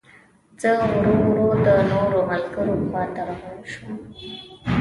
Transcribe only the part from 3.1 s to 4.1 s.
ته روان شوم.